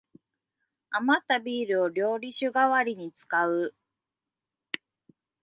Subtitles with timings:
[0.89, 3.75] あまったビールを料理酒がわりに使う